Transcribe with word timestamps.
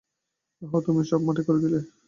অহ, 0.61 0.73
তুমি 0.85 1.01
সব 1.09 1.21
মাটি 1.25 1.41
করে 1.47 1.59
দিলে। 1.63 1.79